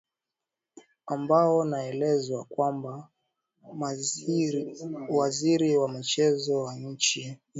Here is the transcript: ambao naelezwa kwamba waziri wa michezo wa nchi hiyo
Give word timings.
ambao 1.05 1.63
naelezwa 1.65 2.43
kwamba 2.45 3.09
waziri 5.15 5.77
wa 5.77 5.89
michezo 5.89 6.61
wa 6.61 6.75
nchi 6.75 7.21
hiyo 7.21 7.35